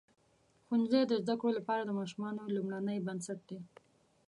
[0.65, 3.59] ښوونځی د زده کړو لپاره د ماشومانو لومړنۍ بنسټ دی.